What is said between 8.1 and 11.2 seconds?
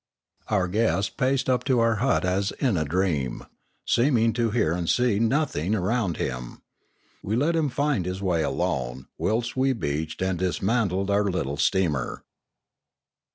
way alone, whilst we beached and dismantled